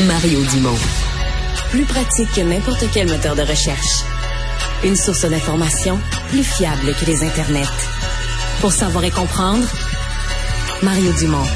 Mario 0.00 0.40
Dumont. 0.50 0.76
Plus 1.70 1.84
pratique 1.84 2.28
que 2.34 2.40
n'importe 2.40 2.84
quel 2.92 3.06
moteur 3.06 3.36
de 3.36 3.42
recherche. 3.42 4.02
Une 4.82 4.96
source 4.96 5.24
d'information 5.24 6.00
plus 6.30 6.42
fiable 6.42 6.92
que 6.98 7.06
les 7.06 7.22
internets. 7.22 7.62
Pour 8.60 8.72
savoir 8.72 9.04
et 9.04 9.12
comprendre, 9.12 9.64
Mario 10.82 11.12
Dumont. 11.12 11.46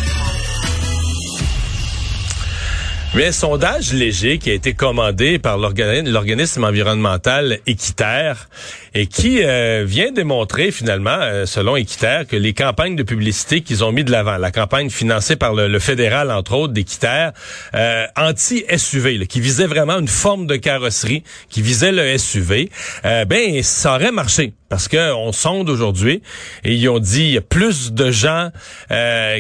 Mais 3.16 3.26
un 3.26 3.32
sondage 3.32 3.92
léger 3.92 4.38
qui 4.38 4.50
a 4.50 4.54
été 4.54 4.72
commandé 4.72 5.40
par 5.40 5.58
l'organisme 5.58 6.62
environnemental 6.62 7.58
Équiterre 7.66 8.48
et 8.98 9.06
qui 9.06 9.44
euh, 9.44 9.84
vient 9.86 10.10
démontrer 10.10 10.72
finalement, 10.72 11.20
euh, 11.20 11.46
selon 11.46 11.76
Équiterre, 11.76 12.26
que 12.26 12.34
les 12.34 12.52
campagnes 12.52 12.96
de 12.96 13.04
publicité 13.04 13.60
qu'ils 13.60 13.84
ont 13.84 13.92
mis 13.92 14.02
de 14.02 14.10
l'avant, 14.10 14.38
la 14.38 14.50
campagne 14.50 14.90
financée 14.90 15.36
par 15.36 15.54
le, 15.54 15.78
fédéral, 15.78 16.32
entre 16.32 16.54
autres, 16.54 16.72
d'Équiterre, 16.72 17.32
euh, 17.74 18.06
anti-SUV, 18.16 19.28
qui 19.28 19.40
visait 19.40 19.68
vraiment 19.68 20.00
une 20.00 20.08
forme 20.08 20.48
de 20.48 20.56
carrosserie, 20.56 21.22
qui 21.48 21.62
visait 21.62 21.92
le 21.92 22.18
SUV, 22.18 22.70
ben 23.04 23.62
ça 23.62 23.94
aurait 23.94 24.10
marché. 24.10 24.52
Parce 24.68 24.88
que 24.88 25.14
on 25.14 25.30
sonde 25.32 25.70
aujourd'hui 25.70 26.20
et 26.64 26.74
ils 26.74 26.88
ont 26.88 26.98
dit 26.98 27.22
il 27.22 27.30
y 27.30 27.38
a 27.38 27.40
plus 27.40 27.92
de 27.92 28.10
gens 28.10 28.50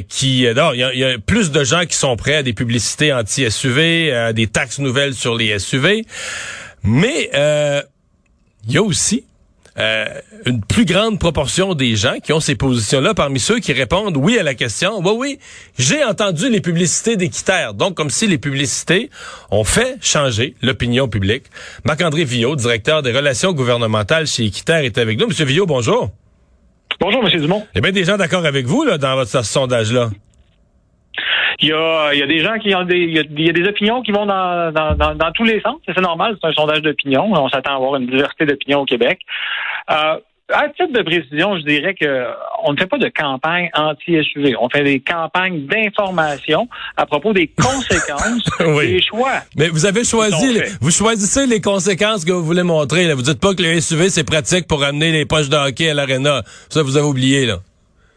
qui 0.08 0.46
non, 0.54 0.72
il 0.72 0.98
y, 0.98 1.04
a, 1.04 1.18
plus 1.18 1.50
de 1.50 1.64
gens 1.64 1.84
qui 1.84 1.96
sont 1.96 2.16
prêts 2.16 2.36
à 2.36 2.42
des 2.42 2.52
publicités 2.52 3.12
anti-SUV, 3.12 4.12
à 4.12 4.32
des 4.32 4.46
taxes 4.46 4.78
nouvelles 4.78 5.14
sur 5.14 5.34
les 5.34 5.58
SUV. 5.58 6.04
Mais 6.84 7.30
il 7.32 8.72
y 8.72 8.78
a 8.78 8.82
aussi 8.82 9.24
euh, 9.78 10.06
une 10.44 10.60
plus 10.60 10.84
grande 10.84 11.18
proportion 11.18 11.74
des 11.74 11.94
gens 11.94 12.16
qui 12.22 12.32
ont 12.32 12.40
ces 12.40 12.56
positions-là 12.56 13.14
parmi 13.14 13.38
ceux 13.38 13.60
qui 13.60 13.72
répondent 13.72 14.16
oui 14.16 14.38
à 14.38 14.42
la 14.42 14.54
question. 14.54 15.00
Oui, 15.04 15.12
oui, 15.16 15.38
j'ai 15.78 16.02
entendu 16.04 16.50
les 16.50 16.60
publicités 16.60 17.16
d'Équiterre. 17.16 17.74
Donc, 17.74 17.94
comme 17.94 18.10
si 18.10 18.26
les 18.26 18.38
publicités 18.38 19.10
ont 19.50 19.64
fait 19.64 19.96
changer 20.00 20.54
l'opinion 20.62 21.08
publique. 21.08 21.44
Marc-André 21.84 22.24
Villot, 22.24 22.56
directeur 22.56 23.02
des 23.02 23.12
relations 23.12 23.52
gouvernementales 23.52 24.26
chez 24.26 24.46
Équiterre, 24.46 24.84
est 24.84 24.98
avec 24.98 25.18
nous. 25.18 25.28
Monsieur 25.28 25.44
Villot, 25.44 25.66
bonjour. 25.66 26.10
Bonjour, 27.00 27.22
Monsieur 27.22 27.40
Dumont. 27.40 27.64
Eh 27.74 27.80
bien, 27.80 27.92
des 27.92 28.04
gens 28.04 28.16
d'accord 28.16 28.44
avec 28.44 28.66
vous 28.66 28.82
là, 28.84 28.98
dans 28.98 29.14
votre 29.14 29.44
sondage-là. 29.44 30.10
Il 31.60 31.68
y 31.68 31.72
a, 31.72 32.10
il 32.12 32.20
y 32.20 32.22
a 32.22 32.26
des 32.26 32.40
gens 32.40 32.58
qui 32.58 32.74
ont 32.74 32.84
des, 32.84 32.98
il 32.98 33.16
y 33.16 33.48
a, 33.48 33.52
des 33.52 33.68
opinions 33.68 34.02
qui 34.02 34.12
vont 34.12 34.26
dans, 34.26 34.72
dans, 34.72 35.14
dans, 35.14 35.32
tous 35.32 35.44
les 35.44 35.60
sens. 35.60 35.76
C'est 35.84 36.00
normal, 36.00 36.36
c'est 36.40 36.48
un 36.48 36.52
sondage 36.52 36.82
d'opinion. 36.82 37.32
On 37.32 37.48
s'attend 37.48 37.72
à 37.72 37.76
avoir 37.76 37.96
une 37.96 38.06
diversité 38.06 38.46
d'opinions 38.46 38.80
au 38.80 38.84
Québec. 38.84 39.18
Euh, 39.90 40.18
à 40.52 40.68
titre 40.68 40.92
de 40.92 41.02
précision, 41.02 41.58
je 41.58 41.62
dirais 41.62 41.94
que 41.94 42.26
on 42.64 42.72
ne 42.72 42.78
fait 42.78 42.86
pas 42.86 42.98
de 42.98 43.08
campagne 43.08 43.68
anti-SUV. 43.74 44.56
On 44.58 44.68
fait 44.68 44.82
des 44.82 45.00
campagnes 45.00 45.66
d'information 45.66 46.68
à 46.96 47.06
propos 47.06 47.32
des 47.32 47.48
conséquences 47.60 48.44
des 48.80 49.02
choix. 49.02 49.42
Mais 49.56 49.68
vous 49.68 49.84
avez 49.84 50.04
choisi, 50.04 50.60
vous 50.80 50.90
choisissez 50.90 51.46
les 51.46 51.60
conséquences 51.60 52.24
que 52.24 52.32
vous 52.32 52.44
voulez 52.44 52.62
montrer. 52.62 53.06
Là. 53.06 53.14
Vous 53.14 53.22
dites 53.22 53.40
pas 53.40 53.54
que 53.54 53.62
le 53.62 53.80
SUV 53.80 54.08
c'est 54.08 54.24
pratique 54.24 54.66
pour 54.66 54.82
amener 54.84 55.12
les 55.12 55.26
poches 55.26 55.48
de 55.48 55.56
hockey 55.56 55.90
à 55.90 55.94
l'aréna. 55.94 56.42
Ça, 56.70 56.82
vous 56.82 56.96
avez 56.96 57.06
oublié 57.06 57.46
là. 57.46 57.58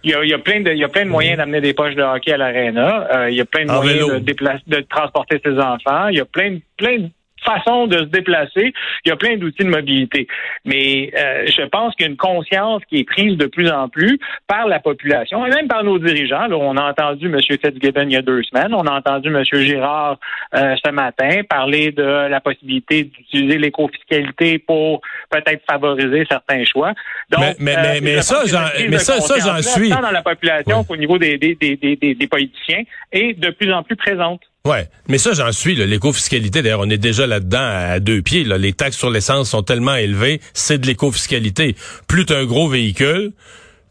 Il 0.03 0.09
y, 0.09 0.13
a, 0.13 0.23
il 0.23 0.29
y 0.29 0.33
a, 0.33 0.39
plein 0.39 0.61
de, 0.61 0.71
il 0.71 0.77
y 0.79 0.83
a 0.83 0.89
plein 0.89 1.05
de 1.05 1.09
moyens 1.09 1.37
d'amener 1.37 1.61
des 1.61 1.73
poches 1.73 1.95
de 1.95 2.01
hockey 2.01 2.31
à 2.31 2.37
l'aréna. 2.37 3.07
Euh, 3.13 3.29
il 3.29 3.35
y 3.35 3.41
a 3.41 3.45
plein 3.45 3.65
de 3.65 3.71
moyens 3.71 4.23
de, 4.23 4.75
de 4.75 4.81
transporter 4.81 5.39
ses 5.43 5.59
enfants. 5.59 6.07
Il 6.07 6.17
y 6.17 6.19
a 6.19 6.25
plein, 6.25 6.57
plein 6.77 6.97
de 6.97 7.09
façon 7.43 7.87
de 7.87 7.97
se 7.97 8.03
déplacer. 8.03 8.73
Il 9.05 9.09
y 9.09 9.11
a 9.11 9.15
plein 9.15 9.37
d'outils 9.37 9.63
de 9.63 9.69
mobilité. 9.69 10.27
Mais 10.65 11.11
euh, 11.17 11.45
je 11.47 11.63
pense 11.67 11.95
qu'il 11.95 12.05
y 12.05 12.09
a 12.09 12.11
une 12.11 12.17
conscience 12.17 12.81
qui 12.89 12.99
est 12.99 13.03
prise 13.03 13.37
de 13.37 13.45
plus 13.45 13.69
en 13.69 13.89
plus 13.89 14.19
par 14.47 14.67
la 14.67 14.79
population 14.79 15.45
et 15.45 15.49
même 15.49 15.67
par 15.67 15.83
nos 15.83 15.99
dirigeants. 15.99 16.47
Là, 16.47 16.57
on 16.57 16.77
a 16.77 16.89
entendu 16.89 17.27
M. 17.27 17.39
Fitzgibbon 17.41 18.03
il 18.03 18.13
y 18.13 18.15
a 18.17 18.21
deux 18.21 18.43
semaines, 18.43 18.73
on 18.73 18.85
a 18.85 18.91
entendu 18.91 19.29
M. 19.29 19.43
Girard 19.43 20.17
euh, 20.55 20.75
ce 20.83 20.91
matin 20.91 21.41
parler 21.49 21.91
de 21.91 22.03
la 22.03 22.39
possibilité 22.39 23.03
d'utiliser 23.05 23.57
l'écofiscalité 23.57 24.59
pour 24.59 25.01
peut-être 25.29 25.63
favoriser 25.69 26.25
certains 26.29 26.63
choix. 26.65 26.93
Donc, 27.29 27.41
mais, 27.59 27.75
mais, 27.75 28.01
mais, 28.01 28.17
euh, 28.17 28.21
ça, 28.21 28.43
j'en, 28.45 28.65
mais 28.89 28.97
ça, 28.97 29.19
ça, 29.19 29.35
j'en 29.39 29.61
suis. 29.61 29.89
Tant 29.89 30.01
dans 30.01 30.11
la 30.11 30.21
population 30.21 30.83
qu'au 30.83 30.97
niveau 30.97 31.17
des, 31.17 31.37
des, 31.37 31.55
des, 31.55 31.75
des, 31.75 32.15
des 32.15 32.27
politiciens 32.27 32.83
est 33.11 33.33
de 33.39 33.49
plus 33.51 33.71
en 33.73 33.83
plus 33.83 33.95
présente. 33.95 34.41
Ouais, 34.63 34.89
mais 35.07 35.17
ça 35.17 35.33
j'en 35.33 35.51
suis. 35.51 35.75
L'éco-fiscalité, 35.75 36.61
d'ailleurs, 36.61 36.81
on 36.81 36.89
est 36.89 36.99
déjà 36.99 37.25
là-dedans 37.25 37.57
à 37.59 37.99
deux 37.99 38.21
pieds. 38.21 38.43
Les 38.43 38.73
taxes 38.73 38.97
sur 38.97 39.09
l'essence 39.09 39.49
sont 39.49 39.63
tellement 39.63 39.95
élevées, 39.95 40.39
c'est 40.53 40.77
de 40.77 40.85
l'éco-fiscalité. 40.85 41.75
Plus 42.07 42.27
tu 42.27 42.33
un 42.33 42.45
gros 42.45 42.69
véhicule, 42.69 43.31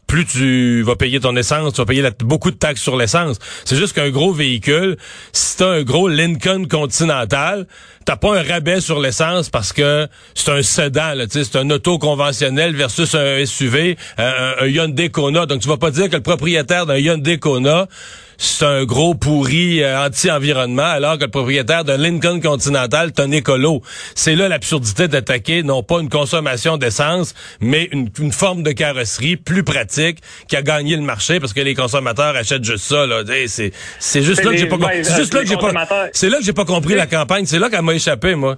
plus 0.07 0.25
tu 0.25 0.81
vas 0.83 0.95
payer 0.95 1.19
ton 1.19 1.35
essence, 1.35 1.73
tu 1.73 1.81
vas 1.81 1.85
payer 1.85 2.09
beaucoup 2.19 2.51
de 2.51 2.55
taxes 2.55 2.81
sur 2.81 2.95
l'essence. 2.95 3.37
C'est 3.65 3.75
juste 3.75 3.93
qu'un 3.93 4.11
gros 4.11 4.31
véhicule, 4.31 4.95
si 5.33 5.57
t'as 5.57 5.67
un 5.67 5.83
gros 5.83 6.07
Lincoln 6.07 6.65
Continental, 6.69 7.67
t'as 8.05 8.15
pas 8.15 8.39
un 8.39 8.43
rabais 8.43 8.81
sur 8.81 8.99
l'essence 8.99 9.49
parce 9.49 9.73
que 9.73 10.07
c'est 10.33 10.51
un 10.51 10.61
sedan, 10.61 11.13
c'est 11.29 11.55
un 11.55 11.69
auto 11.69 11.97
conventionnel 11.97 12.75
versus 12.75 13.15
un 13.15 13.45
SUV, 13.45 13.97
un, 14.17 14.53
un 14.61 14.67
Hyundai 14.67 15.09
Kona. 15.09 15.45
Donc 15.45 15.61
tu 15.61 15.67
vas 15.67 15.77
pas 15.77 15.91
dire 15.91 16.09
que 16.09 16.15
le 16.15 16.23
propriétaire 16.23 16.85
d'un 16.85 16.97
Hyundai 16.97 17.39
Kona 17.39 17.87
c'est 18.43 18.65
un 18.65 18.85
gros 18.85 19.13
pourri 19.13 19.83
euh, 19.83 20.03
anti-environnement, 20.03 20.81
alors 20.81 21.19
que 21.19 21.25
le 21.25 21.29
propriétaire 21.29 21.83
d'un 21.83 21.97
Lincoln 21.97 22.39
Continental 22.39 23.09
est 23.09 23.19
un 23.19 23.29
écolo. 23.29 23.83
C'est 24.15 24.35
là 24.35 24.47
l'absurdité 24.47 25.07
d'attaquer 25.07 25.61
non 25.61 25.83
pas 25.83 25.99
une 26.01 26.09
consommation 26.09 26.77
d'essence, 26.77 27.35
mais 27.59 27.87
une, 27.91 28.09
forme 28.31 28.63
de 28.63 28.71
carrosserie 28.71 29.35
plus 29.35 29.63
pratique 29.63 30.19
qui 30.47 30.55
a 30.55 30.63
gagné 30.63 30.95
le 30.95 31.03
marché 31.03 31.39
parce 31.39 31.53
que 31.53 31.61
les 31.61 31.75
consommateurs 31.75 32.35
achètent 32.35 32.63
juste 32.63 32.85
ça. 32.85 33.05
Là. 33.05 33.21
C'est, 33.45 33.71
c'est 33.99 34.23
juste 34.23 34.43
là 34.43 34.51
que 34.51 34.57
j'ai 34.57 34.65
pas, 34.65 34.77
c'est 35.03 35.17
juste 35.17 35.33
là 35.35 35.41
que 35.41 35.47
j'ai 35.47 35.57
pas, 35.57 35.71
c'est 36.11 36.29
là 36.29 36.39
que 36.39 36.43
j'ai 36.43 36.53
pas 36.53 36.65
compris 36.65 36.95
la 36.95 37.05
campagne. 37.05 37.45
C'est 37.45 37.59
là 37.59 37.69
qu'elle 37.69 37.83
échappé, 37.91 38.35
moi. 38.35 38.57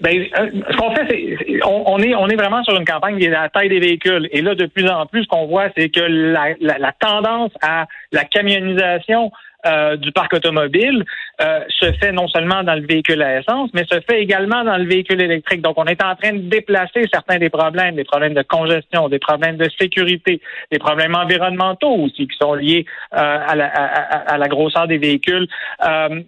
Ben, 0.00 0.26
euh, 0.38 0.50
ce 0.70 0.76
qu'on 0.76 0.94
fait, 0.94 1.06
c'est 1.08 1.60
on, 1.64 1.98
est 2.00 2.14
on 2.14 2.28
est 2.28 2.36
vraiment 2.36 2.62
sur 2.64 2.76
une 2.76 2.84
campagne 2.84 3.18
qui 3.18 3.24
est 3.24 3.30
la 3.30 3.48
taille 3.48 3.70
des 3.70 3.80
véhicules. 3.80 4.28
Et 4.30 4.42
là, 4.42 4.54
de 4.54 4.66
plus 4.66 4.86
en 4.90 5.06
plus, 5.06 5.22
ce 5.22 5.28
qu'on 5.28 5.46
voit, 5.46 5.68
c'est 5.76 5.88
que 5.88 6.00
la, 6.00 6.54
la, 6.60 6.92
tendance 6.92 7.52
à 7.62 7.86
la 8.12 8.24
camionnisation 8.24 9.32
euh, 9.66 9.96
du 9.96 10.12
parc 10.12 10.32
automobile 10.34 11.04
euh, 11.40 11.60
se 11.68 11.92
fait 11.92 12.12
non 12.12 12.28
seulement 12.28 12.62
dans 12.62 12.74
le 12.74 12.86
véhicule 12.86 13.20
à 13.22 13.40
essence, 13.40 13.70
mais 13.74 13.84
se 13.90 14.00
fait 14.08 14.22
également 14.22 14.64
dans 14.64 14.76
le 14.76 14.84
véhicule 14.84 15.20
électrique. 15.20 15.60
Donc, 15.60 15.74
on 15.76 15.84
est 15.84 16.02
en 16.02 16.14
train 16.14 16.32
de 16.32 16.48
déplacer 16.48 17.04
certains 17.12 17.38
des 17.38 17.50
problèmes, 17.50 17.96
des 17.96 18.04
problèmes 18.04 18.34
de 18.34 18.42
congestion, 18.42 19.08
des 19.08 19.18
problèmes 19.18 19.56
de 19.56 19.68
sécurité, 19.78 20.40
des 20.70 20.78
problèmes 20.78 21.14
environnementaux 21.14 21.94
aussi 21.94 22.28
qui 22.28 22.36
sont 22.40 22.54
liés 22.54 22.86
euh, 23.14 23.18
à, 23.18 23.54
la, 23.54 23.66
à, 23.66 24.38
la, 24.38 24.48
grosseur 24.48 24.86
des 24.86 24.98
véhicules, 24.98 25.46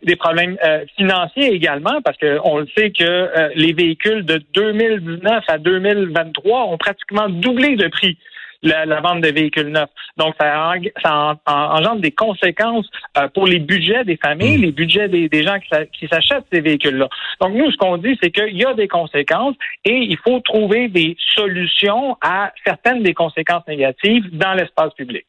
des 0.03 0.17
problèmes 0.17 0.57
financiers 0.97 1.53
également, 1.53 2.01
parce 2.03 2.19
qu'on 2.19 2.59
le 2.59 2.67
sait 2.77 2.91
que 2.91 3.55
les 3.55 3.73
véhicules 3.73 4.25
de 4.25 4.43
2019 4.55 5.45
à 5.49 5.59
2023 5.59 6.65
ont 6.67 6.79
pratiquement 6.79 7.29
doublé 7.29 7.77
de 7.77 7.89
prix 7.89 8.19
la, 8.63 9.01
vente 9.01 9.21
de 9.21 9.29
véhicules 9.29 9.69
neufs. 9.69 9.89
Donc, 10.17 10.35
ça, 10.41 10.75
ça 11.03 11.37
engendre 11.47 12.01
des 12.01 12.11
conséquences 12.11 12.87
euh, 13.17 13.29
pour 13.29 13.47
les 13.47 13.59
budgets 13.59 14.05
des 14.05 14.17
familles, 14.17 14.59
mm. 14.59 14.63
les 14.63 14.73
budgets 14.73 15.09
des, 15.09 15.43
gens 15.43 15.59
qui, 15.93 16.09
s'achètent 16.09 16.45
ces 16.53 16.61
véhicules-là. 16.61 17.09
Donc, 17.41 17.55
nous, 17.55 17.71
ce 17.71 17.77
qu'on 17.77 17.97
dit, 17.97 18.19
c'est 18.23 18.31
qu'il 18.31 18.57
y 18.57 18.65
a 18.65 18.75
des 18.75 18.89
conséquences 18.89 19.55
et 19.85 19.95
il 19.95 20.19
faut 20.19 20.41
trouver 20.41 20.89
des 20.89 21.17
solutions 21.35 22.17
à 22.21 22.53
certaines 22.65 23.03
des 23.03 23.15
conséquences 23.15 23.67
négatives 23.69 24.25
dans 24.33 24.55
l'espace 24.55 24.93
public. 24.95 25.27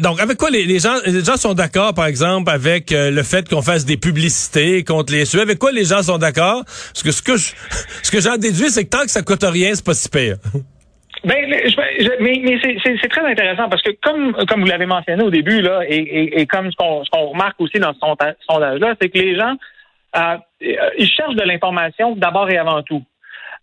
donc, 0.00 0.20
avec 0.20 0.36
quoi 0.38 0.50
les, 0.50 0.78
gens, 0.78 0.96
les 1.04 1.24
gens 1.24 1.36
sont 1.36 1.54
d'accord, 1.54 1.94
par 1.94 2.06
exemple, 2.06 2.50
avec 2.50 2.92
euh, 2.92 3.10
le 3.10 3.22
fait 3.22 3.48
qu'on 3.48 3.62
fasse 3.62 3.84
des 3.84 3.96
publicités 3.96 4.82
contre 4.82 5.12
les 5.12 5.24
SUV? 5.24 5.42
Avec 5.42 5.58
quoi 5.58 5.72
les 5.72 5.84
gens 5.84 6.02
sont 6.02 6.18
d'accord? 6.18 6.64
Parce 6.64 7.02
que 7.02 7.12
ce 7.12 7.22
que 7.22 7.36
je, 7.36 7.52
ce 8.02 8.10
que 8.10 8.20
j'en 8.20 8.36
déduis, 8.36 8.70
c'est 8.70 8.84
que 8.84 8.90
tant 8.90 9.02
que 9.02 9.10
ça 9.10 9.22
coûte 9.22 9.44
rien, 9.44 9.74
c'est 9.74 9.84
pas 9.84 9.94
si 9.94 10.08
pire. 10.08 10.36
Ben, 11.22 11.44
je, 11.50 12.22
mais, 12.22 12.40
mais 12.42 12.58
c'est 12.82 13.08
très 13.08 13.26
intéressant 13.30 13.68
parce 13.68 13.82
que 13.82 13.90
comme 14.02 14.32
comme 14.46 14.60
vous 14.60 14.66
l'avez 14.66 14.86
mentionné 14.86 15.22
au 15.22 15.30
début 15.30 15.60
là, 15.60 15.82
et, 15.86 15.96
et, 15.96 16.40
et 16.40 16.46
comme 16.46 16.70
ce 16.70 16.76
qu'on 16.76 17.26
remarque 17.26 17.60
aussi 17.60 17.78
dans 17.78 17.92
ce 17.92 17.98
sondage-là, 18.48 18.94
c'est 19.00 19.10
que 19.10 19.18
les 19.18 19.36
gens 19.36 19.54
euh, 20.16 20.36
ils 20.98 21.08
cherchent 21.08 21.36
de 21.36 21.42
l'information 21.42 22.16
d'abord 22.16 22.48
et 22.50 22.56
avant 22.56 22.82
tout. 22.82 23.02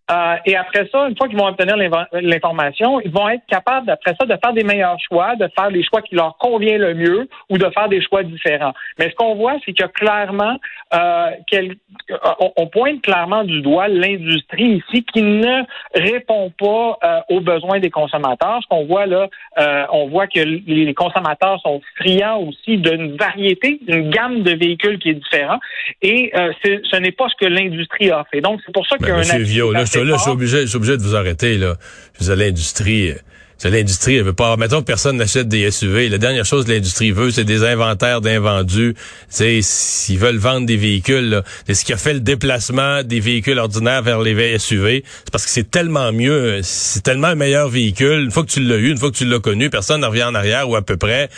Euh, 0.10 0.36
et 0.46 0.56
après 0.56 0.88
ça, 0.92 1.08
une 1.10 1.18
fois 1.18 1.28
qu'ils 1.28 1.38
vont 1.38 1.48
obtenir 1.48 1.76
l'information, 2.14 3.02
ils 3.02 3.12
vont 3.12 3.28
être 3.30 3.46
capables, 3.48 3.90
après 3.90 4.16
ça, 4.20 4.26
de 4.26 4.38
faire 4.42 4.54
des 4.54 4.64
meilleurs 4.64 4.98
choix, 5.00 5.36
de 5.36 5.50
faire 5.58 5.70
les 5.70 5.84
choix 5.84 6.02
qui 6.02 6.16
leur 6.16 6.38
conviennent 6.38 6.82
le 6.82 6.94
mieux 6.94 7.30
ou 7.50 7.58
de 7.58 7.70
faire 7.72 7.90
des 7.90 8.02
choix 8.02 8.24
différents. 8.24 8.74
Mais 9.00 9.10
ce 9.10 9.16
qu'on 9.16 9.36
voit, 9.36 9.56
c'est 9.66 9.74
que 9.74 9.86
clairement, 9.88 10.58
euh, 10.94 11.32
on, 12.56 12.68
pointe 12.68 13.02
clairement 13.02 13.44
du 13.44 13.62
doigt 13.62 13.88
l'industrie 13.88 14.82
ici 14.82 15.04
qui 15.14 15.22
ne 15.22 15.64
répond 15.94 16.52
pas 16.58 16.98
euh, 17.04 17.36
aux 17.36 17.42
besoins 17.42 17.80
des 17.80 17.90
consommateurs. 17.90 18.60
Ce 18.62 18.68
qu'on 18.68 18.86
voit 18.86 19.06
là, 19.06 19.28
euh, 19.58 19.86
on 19.92 20.08
voit 20.08 20.28
que 20.28 20.40
les 20.40 20.94
consommateurs 20.94 21.60
sont 21.62 21.82
friands 21.98 22.40
aussi 22.40 22.78
d'une 22.78 23.18
variété, 23.18 23.80
d'une 23.88 24.10
gamme 24.10 24.44
de 24.44 24.52
véhicules 24.52 25.00
qui 25.00 25.10
est 25.10 25.16
différente. 25.16 25.62
Et 26.02 26.32
euh, 26.36 26.54
ce 26.64 26.98
n'est 26.98 27.12
pas 27.12 27.28
ce 27.30 27.36
que 27.36 27.50
l'industrie 27.50 28.12
a 28.12 28.26
fait. 28.32 28.42
Donc, 28.42 28.62
c'est 28.66 28.72
pour 28.72 28.88
ça 28.88 28.98
qu'il 28.98 29.08
y 29.08 29.12
a 29.12 29.16
un 29.16 29.86
là, 30.04 30.18
je 30.18 30.22
suis 30.22 30.32
obligé, 30.32 30.76
obligé 30.76 30.98
de 30.98 31.04
vous 31.04 31.16
arrêter, 31.16 31.58
là. 31.58 31.76
Je 32.20 32.26
vous 32.26 32.36
l'industrie, 32.36 33.14
l'industrie, 33.66 34.18
elle 34.18 34.24
veut 34.24 34.34
pas. 34.34 34.56
Mettons 34.58 34.82
que 34.82 34.86
personne 34.86 35.18
n'achète 35.18 35.48
des 35.48 35.70
SUV. 35.72 36.10
La 36.10 36.18
dernière 36.18 36.46
chose 36.46 36.66
que 36.66 36.72
l'industrie 36.72 37.12
veut, 37.12 37.32
c'est 37.32 37.44
des 37.44 37.64
inventaires 37.64 38.22
d'invendus. 38.22 38.96
S'ils 39.30 40.20
veulent 40.20 40.38
vendre 40.38 40.66
des 40.66 40.78
véhicules, 40.78 41.42
c'est 41.66 41.74
ce 41.74 41.84
qui 41.84 41.94
a 41.94 41.98
fait 41.98 42.14
le 42.14 42.20
déplacement 42.20 43.04
des 43.04 43.20
véhicules 43.20 43.58
ordinaires 43.58 44.04
vers 44.04 44.22
les 44.22 44.60
SUV. 44.60 45.04
C'est 45.24 45.32
parce 45.32 45.46
que 45.46 45.52
c'est 45.52 45.70
tellement 45.70 46.12
mieux, 46.12 46.60
c'est 46.62 47.04
tellement 47.04 47.28
un 47.28 47.36
meilleur 47.36 47.70
véhicule. 47.70 48.24
Une 48.26 48.32
fois 48.32 48.44
que 48.44 48.52
tu 48.52 48.60
l'as 48.60 48.78
eu, 48.78 48.92
une 48.92 48.98
fois 48.98 49.12
que 49.12 49.18
tu 49.18 49.26
l'as 49.26 49.40
connu, 49.40 49.70
personne 49.70 50.02
ne 50.02 50.06
revient 50.06 50.24
en 50.24 50.36
arrière 50.36 50.70
ou 50.70 50.76
à 50.76 50.82
peu 50.82 50.98
près. 50.98 51.30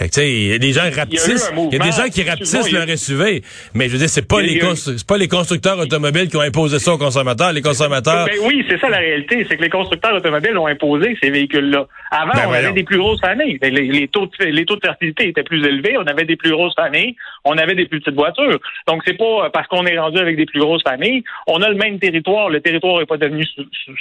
Fait 0.00 0.08
que, 0.08 0.14
tu 0.14 0.20
sais, 0.22 0.58
des 0.58 0.72
gens 0.72 0.88
rapetissent. 0.96 1.52
Il 1.54 1.74
y 1.74 1.76
a, 1.76 1.84
des 1.84 1.92
gens 1.92 2.08
qui 2.10 2.22
rapetissent 2.22 2.72
leur 2.72 2.88
SUV. 2.88 3.42
Mais 3.74 3.86
je 3.88 3.92
veux 3.92 3.98
dire, 3.98 4.08
c'est 4.08 4.26
pas 4.26 4.40
les 4.40 4.58
c'est 4.74 5.06
pas 5.06 5.18
les 5.18 5.28
constructeurs 5.28 5.78
automobiles 5.78 6.30
qui 6.30 6.38
ont 6.38 6.40
imposé 6.40 6.78
ça 6.78 6.94
aux 6.94 6.98
consommateurs. 6.98 7.52
Les 7.52 7.60
consommateurs. 7.60 8.24
Ben 8.24 8.38
oui, 8.46 8.64
c'est 8.66 8.80
ça 8.80 8.88
la 8.88 8.96
réalité. 8.96 9.44
C'est 9.46 9.58
que 9.58 9.62
les 9.62 9.68
constructeurs 9.68 10.14
automobiles 10.14 10.56
ont 10.56 10.66
imposé 10.66 11.18
ces 11.22 11.28
véhicules-là. 11.28 11.86
Avant, 12.12 12.32
ben 12.32 12.46
on 12.48 12.52
avait 12.52 12.72
des 12.72 12.82
plus 12.82 12.96
grosses 12.96 13.20
familles. 13.20 13.58
Les, 13.60 14.08
taux 14.08 14.24
de, 14.24 14.44
les 14.46 14.64
taux 14.64 14.76
de 14.76 14.80
fertilité 14.80 15.28
étaient 15.28 15.42
plus 15.42 15.62
élevés. 15.66 15.98
On 15.98 16.06
avait 16.06 16.24
des 16.24 16.36
plus 16.36 16.50
grosses 16.50 16.74
familles. 16.76 17.14
On 17.44 17.58
avait 17.58 17.74
des 17.74 17.84
plus 17.84 18.00
petites 18.00 18.16
voitures. 18.16 18.58
Donc, 18.88 19.02
c'est 19.04 19.18
pas 19.18 19.50
parce 19.52 19.68
qu'on 19.68 19.84
est 19.84 19.98
rendu 19.98 20.18
avec 20.18 20.34
des 20.34 20.46
plus 20.46 20.60
grosses 20.60 20.82
familles. 20.82 21.24
On 21.46 21.60
a 21.60 21.68
le 21.68 21.76
même 21.76 21.98
territoire. 21.98 22.48
Le 22.48 22.62
territoire 22.62 23.00
n'est 23.00 23.06
pas 23.06 23.18
devenu 23.18 23.46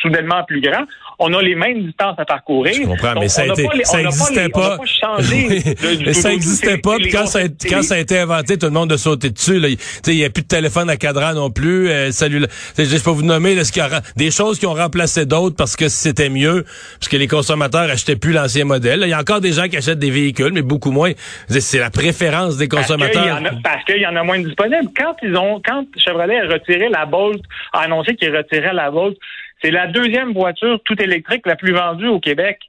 soudainement 0.01 0.45
plus 0.45 0.61
grand. 0.61 0.85
On 1.19 1.33
a 1.33 1.41
les 1.41 1.55
mêmes 1.55 1.87
distances 1.87 2.17
à 2.17 2.23
parcourir. 2.23 2.73
Je 2.73 2.87
comprends, 2.87 3.19
mais 3.19 3.27
ça, 3.27 3.41
a 3.41 3.47
été, 3.47 3.67
ça 3.83 4.01
n'existait 4.01 4.47
pas. 4.47 4.77
ça 6.13 6.29
n'existait 6.29 6.77
pas. 6.77 6.97
Puis 6.97 7.09
quand 7.09 7.25
ça, 7.25 7.39
a, 7.39 7.47
quand 7.69 7.81
ça 7.81 7.95
a 7.95 7.97
été 7.97 8.19
inventé, 8.19 8.57
tout 8.57 8.67
le 8.67 8.71
monde 8.71 8.91
a 8.91 8.97
sauté 8.97 9.29
dessus. 9.29 9.61
Il 10.07 10.15
n'y 10.15 10.25
a 10.25 10.29
plus 10.29 10.43
de 10.43 10.47
téléphone 10.47 10.89
à 10.89 10.97
cadran 10.97 11.33
non 11.33 11.49
plus. 11.49 11.89
Euh, 11.89 12.11
salut, 12.11 12.45
je 12.77 13.03
peux 13.03 13.09
vous 13.09 13.23
nommer 13.23 13.55
là, 13.55 13.63
ce 13.63 13.71
qui 13.71 13.79
a, 13.79 14.01
des 14.15 14.31
choses 14.31 14.59
qui 14.59 14.65
ont 14.65 14.73
remplacé 14.73 15.25
d'autres 15.25 15.55
parce 15.55 15.75
que 15.75 15.89
c'était 15.89 16.29
mieux, 16.29 16.65
parce 16.99 17.09
que 17.09 17.17
les 17.17 17.27
consommateurs 17.27 17.89
achetaient 17.89 18.15
plus 18.15 18.31
l'ancien 18.31 18.65
modèle. 18.65 19.01
Il 19.03 19.09
y 19.09 19.13
a 19.13 19.19
encore 19.19 19.41
des 19.41 19.53
gens 19.53 19.67
qui 19.67 19.77
achètent 19.77 19.99
des 19.99 20.11
véhicules, 20.11 20.51
mais 20.53 20.61
beaucoup 20.61 20.91
moins. 20.91 21.11
C'est 21.47 21.79
la 21.79 21.89
préférence 21.89 22.57
des 22.57 22.67
consommateurs. 22.67 23.39
Parce 23.63 23.83
qu'il 23.85 24.01
y, 24.01 24.07
en 24.07 24.15
a 24.15 24.23
moins 24.23 24.39
disponibles. 24.39 24.89
Quand 24.95 25.15
ils 25.21 25.35
ont, 25.35 25.61
quand 25.65 25.85
Chevrolet 25.97 26.39
a 26.39 26.47
retiré 26.47 26.89
la 26.89 27.05
Bolt, 27.05 27.41
a 27.73 27.79
annoncé 27.81 28.15
qu'il 28.15 28.35
retirait 28.35 28.73
la 28.73 28.91
Bolt, 28.91 29.17
c'est 29.61 29.71
la 29.71 29.87
deuxième 29.87 30.33
voiture 30.33 30.79
toute 30.85 31.01
électrique 31.01 31.45
la 31.45 31.55
plus 31.55 31.73
vendue 31.73 32.07
au 32.07 32.19
Québec. 32.19 32.59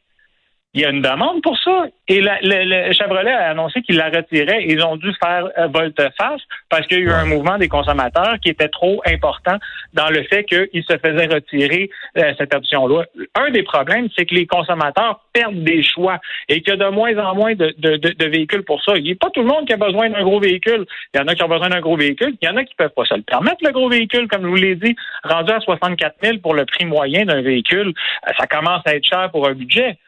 Il 0.73 0.83
y 0.83 0.85
a 0.85 0.91
une 0.91 1.03
demande 1.03 1.43
pour 1.43 1.59
ça. 1.59 1.87
Et 2.07 2.21
le, 2.21 2.93
Chevrolet 2.93 3.33
a 3.33 3.51
annoncé 3.51 3.83
qu'il 3.83 3.97
la 3.97 4.09
retirait. 4.09 4.65
Ils 4.69 4.85
ont 4.85 4.97
dû 4.97 5.13
faire 5.21 5.49
euh, 5.59 5.67
volte-face 5.67 6.41
parce 6.69 6.87
qu'il 6.87 6.99
y 6.99 7.01
a 7.03 7.05
eu 7.07 7.11
un 7.11 7.25
mouvement 7.25 7.59
des 7.59 7.67
consommateurs 7.67 8.37
qui 8.41 8.51
était 8.51 8.69
trop 8.69 9.03
important 9.05 9.57
dans 9.95 10.09
le 10.11 10.23
fait 10.25 10.45
qu'ils 10.45 10.85
se 10.89 10.97
faisaient 10.99 11.27
retirer 11.27 11.91
euh, 12.19 12.33
cette 12.39 12.55
option-là. 12.55 13.05
Un 13.35 13.51
des 13.51 13.65
problèmes, 13.65 14.09
c'est 14.17 14.27
que 14.27 14.35
les 14.37 14.47
consommateurs 14.47 15.21
perdent 15.33 15.65
des 15.65 15.83
choix 15.83 16.19
et 16.49 16.63
qu'il 16.63 16.73
y 16.73 16.81
a 16.81 16.85
de 16.85 16.91
moins 16.95 17.17
en 17.19 17.35
moins 17.35 17.55
de, 17.55 17.75
de, 17.79 18.27
véhicules 18.27 18.63
pour 18.63 18.81
ça. 18.85 18.93
Il 18.97 19.03
n'y 19.03 19.13
a 19.13 19.17
pas 19.17 19.31
tout 19.31 19.41
le 19.41 19.49
monde 19.49 19.67
qui 19.67 19.73
a 19.73 19.77
besoin 19.77 20.09
d'un 20.09 20.23
gros 20.23 20.39
véhicule. 20.39 20.87
Il 21.15 21.19
y 21.19 21.21
en 21.21 21.27
a 21.27 21.35
qui 21.35 21.43
ont 21.43 21.49
besoin 21.49 21.69
d'un 21.69 21.81
gros 21.81 21.97
véhicule. 21.97 22.37
Il 22.41 22.47
y 22.47 22.49
en 22.49 22.57
a 22.57 22.65
qui 22.65 22.77
peuvent 22.77 22.95
pas 22.95 23.05
se 23.07 23.15
le 23.15 23.23
permettre, 23.23 23.65
le 23.65 23.73
gros 23.73 23.89
véhicule, 23.89 24.29
comme 24.29 24.43
je 24.43 24.49
vous 24.49 24.55
l'ai 24.55 24.77
dit, 24.77 24.95
rendu 25.25 25.51
à 25.51 25.59
64 25.59 26.15
000 26.23 26.39
pour 26.39 26.55
le 26.55 26.65
prix 26.65 26.85
moyen 26.85 27.25
d'un 27.25 27.43
véhicule. 27.43 27.93
Euh, 28.29 28.33
ça 28.39 28.47
commence 28.47 28.83
à 28.87 28.95
être 28.95 29.05
cher 29.05 29.31
pour 29.33 29.49
un 29.49 29.55
budget. 29.55 29.99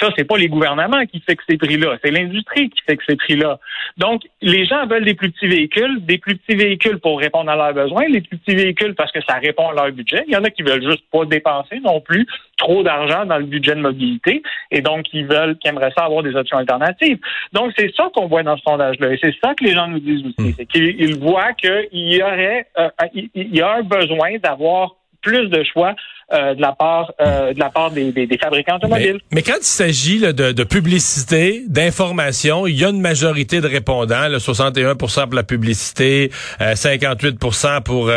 Ça, 0.00 0.08
c'est 0.16 0.24
pas 0.24 0.36
les 0.36 0.48
gouvernements 0.48 1.06
qui 1.06 1.20
fixent 1.20 1.44
ces 1.48 1.56
prix-là, 1.56 1.96
c'est 2.02 2.10
l'industrie 2.10 2.70
qui 2.70 2.80
fixe 2.88 3.04
ces 3.08 3.16
prix-là. 3.16 3.58
Donc, 3.96 4.22
les 4.42 4.66
gens 4.66 4.86
veulent 4.86 5.04
des 5.04 5.14
plus 5.14 5.30
petits 5.30 5.46
véhicules, 5.46 6.04
des 6.04 6.18
plus 6.18 6.36
petits 6.36 6.56
véhicules 6.56 6.98
pour 6.98 7.20
répondre 7.20 7.50
à 7.50 7.56
leurs 7.56 7.72
besoins, 7.72 8.06
les 8.08 8.20
plus 8.20 8.36
petits 8.38 8.56
véhicules 8.56 8.94
parce 8.94 9.12
que 9.12 9.20
ça 9.28 9.34
répond 9.34 9.68
à 9.68 9.74
leur 9.74 9.92
budget. 9.92 10.24
Il 10.26 10.34
y 10.34 10.36
en 10.36 10.42
a 10.42 10.50
qui 10.50 10.62
veulent 10.62 10.82
juste 10.82 11.04
pas 11.12 11.24
dépenser 11.24 11.78
non 11.80 12.00
plus 12.00 12.26
trop 12.56 12.82
d'argent 12.82 13.26
dans 13.26 13.38
le 13.38 13.44
budget 13.44 13.74
de 13.74 13.80
mobilité 13.80 14.42
et 14.70 14.80
donc 14.80 15.06
ils 15.12 15.26
veulent, 15.26 15.56
qui 15.58 15.68
aimeraient 15.68 15.92
ça 15.96 16.04
avoir 16.04 16.22
des 16.22 16.34
options 16.34 16.58
alternatives. 16.58 17.18
Donc, 17.52 17.72
c'est 17.78 17.94
ça 17.94 18.10
qu'on 18.12 18.26
voit 18.26 18.42
dans 18.42 18.56
ce 18.56 18.62
sondage-là 18.62 19.12
et 19.12 19.18
c'est 19.22 19.34
ça 19.42 19.54
que 19.54 19.64
les 19.64 19.72
gens 19.72 19.86
nous 19.86 20.00
disent 20.00 20.26
aussi, 20.26 20.48
hmm. 20.48 20.52
c'est 20.56 20.66
qu'ils 20.66 21.16
voient 21.18 21.52
qu'il 21.52 21.86
y 21.92 22.22
aurait, 22.22 22.66
euh, 22.78 22.88
il 23.14 23.54
y 23.54 23.60
a 23.60 23.76
un 23.76 23.82
besoin 23.82 24.38
d'avoir 24.38 24.96
plus 25.26 25.48
de 25.48 25.64
choix 25.64 25.94
euh, 26.32 26.54
de 26.54 26.60
la 26.60 26.72
part 26.72 27.12
euh, 27.20 27.52
de 27.52 27.58
la 27.58 27.70
part 27.70 27.90
des, 27.90 28.10
des, 28.10 28.38
fabricants 28.38 28.76
automobiles. 28.76 29.18
Mais, 29.32 29.42
quand 29.42 29.58
il 29.60 29.64
s'agit 29.64 30.20
de, 30.20 30.52
de, 30.52 30.64
publicité, 30.64 31.62
d'information, 31.68 32.66
il 32.66 32.76
y 32.76 32.84
a 32.84 32.90
une 32.90 33.00
majorité 33.00 33.60
de 33.60 33.66
répondants, 33.68 34.28
le 34.28 34.38
61% 34.38 34.96
pour 34.96 35.34
la 35.34 35.42
publicité, 35.44 36.30
58% 36.60 37.66
euh, 37.66 37.80
pour 37.80 38.10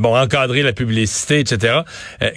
bon 0.00 0.16
encadrer 0.16 0.62
la 0.62 0.72
publicité, 0.72 1.40
etc. 1.40 1.80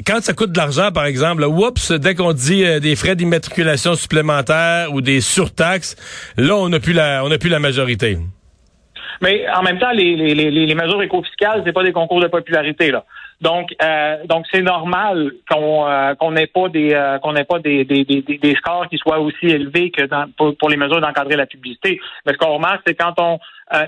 quand 0.05 0.21
ça 0.21 0.33
coûte 0.33 0.51
de 0.51 0.57
l'argent, 0.57 0.91
par 0.91 1.05
exemple, 1.05 1.43
oups, 1.43 1.91
dès 1.91 2.15
qu'on 2.15 2.33
dit 2.33 2.63
des 2.79 2.95
frais 2.95 3.15
d'immatriculation 3.15 3.93
supplémentaires 3.95 4.93
ou 4.93 5.01
des 5.01 5.21
surtaxes, 5.21 5.95
là 6.37 6.55
on 6.55 6.69
n'a 6.69 6.79
plus 6.79 6.93
la 6.93 7.23
on 7.23 7.29
n'a 7.29 7.37
plus 7.37 7.49
la 7.49 7.59
majorité. 7.59 8.17
Mais 9.21 9.45
en 9.55 9.63
même 9.63 9.79
temps, 9.79 9.91
les, 9.91 10.15
les, 10.15 10.33
les, 10.35 10.51
les 10.51 10.75
mesures 10.75 11.01
éco-fiscales, 11.01 11.61
c'est 11.65 11.73
pas 11.73 11.83
des 11.83 11.93
concours 11.93 12.21
de 12.21 12.27
popularité 12.27 12.91
là. 12.91 13.05
Donc, 13.39 13.69
euh, 13.83 14.25
donc 14.25 14.45
c'est 14.51 14.63
normal 14.63 15.31
qu'on 15.49 15.87
euh, 15.87 16.15
qu'on 16.15 16.31
n'ait 16.31 16.47
pas 16.47 16.69
des 16.69 16.93
euh, 16.93 17.19
qu'on 17.19 17.33
n'ait 17.33 17.43
pas 17.43 17.59
des, 17.59 17.85
des, 17.85 18.03
des, 18.03 18.21
des, 18.21 18.55
scores 18.55 18.87
qui 18.89 18.97
soient 18.97 19.19
aussi 19.19 19.45
élevés 19.45 19.91
que 19.91 20.03
dans, 20.05 20.25
pour, 20.35 20.69
les 20.69 20.77
mesures 20.77 21.01
d'encadrer 21.01 21.35
la 21.35 21.45
publicité. 21.45 21.99
Mais 22.25 22.33
ce 22.33 22.37
qu'on 22.39 22.55
remarque, 22.55 22.81
c'est 22.87 22.95
quand 22.95 23.13
on 23.19 23.37